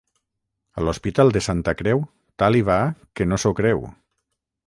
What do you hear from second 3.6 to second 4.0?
creu.